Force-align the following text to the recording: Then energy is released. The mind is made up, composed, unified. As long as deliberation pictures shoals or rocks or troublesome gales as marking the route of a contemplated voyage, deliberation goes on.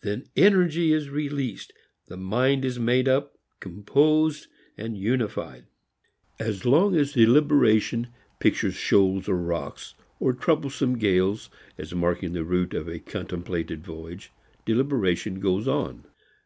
Then 0.00 0.24
energy 0.38 0.94
is 0.94 1.10
released. 1.10 1.70
The 2.06 2.16
mind 2.16 2.64
is 2.64 2.78
made 2.78 3.10
up, 3.10 3.36
composed, 3.60 4.46
unified. 4.78 5.66
As 6.40 6.64
long 6.64 6.96
as 6.96 7.12
deliberation 7.12 8.06
pictures 8.40 8.72
shoals 8.74 9.28
or 9.28 9.36
rocks 9.36 9.92
or 10.18 10.32
troublesome 10.32 10.96
gales 10.96 11.50
as 11.76 11.94
marking 11.94 12.32
the 12.32 12.42
route 12.42 12.72
of 12.72 12.88
a 12.88 12.98
contemplated 13.00 13.84
voyage, 13.84 14.32
deliberation 14.64 15.40
goes 15.40 15.68
on. 15.68 16.06